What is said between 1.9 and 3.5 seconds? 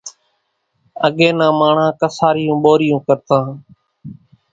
ڪسارِيوُن ٻورِيون ڪرتان۔